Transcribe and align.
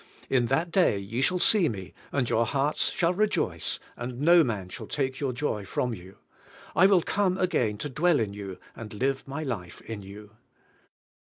In 0.31 0.47
that 0.47 0.71
day 0.71 0.97
ye 0.97 1.21
shall 1.21 1.37
see 1.37 1.69
me, 1.69 1.93
and 2.11 2.27
your 2.27 2.47
hearts 2.47 2.89
shall 2.89 3.13
rejoice, 3.13 3.79
and 3.95 4.19
no 4.19 4.43
man 4.43 4.67
shall 4.69 4.87
take 4.87 5.19
your 5.19 5.31
joy 5.31 5.63
from 5.63 5.93
you. 5.93 6.17
I 6.75 6.87
will 6.87 7.03
come 7.03 7.37
again 7.37 7.77
to 7.77 7.87
dwell 7.87 8.19
in 8.19 8.33
you, 8.33 8.57
and 8.75 8.95
live 8.95 9.27
my 9.27 9.43
life 9.43 9.79
in 9.81 10.01
you." 10.01 10.31